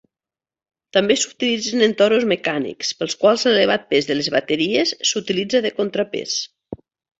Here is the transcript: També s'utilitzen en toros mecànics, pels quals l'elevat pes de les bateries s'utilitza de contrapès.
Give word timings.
També 0.95 1.17
s'utilitzen 1.23 1.83
en 1.87 1.93
toros 1.99 2.25
mecànics, 2.31 2.89
pels 3.03 3.17
quals 3.25 3.45
l'elevat 3.49 3.87
pes 3.93 4.09
de 4.11 4.19
les 4.19 4.33
bateries 4.39 4.97
s'utilitza 5.13 5.65
de 5.69 5.75
contrapès. 5.79 6.43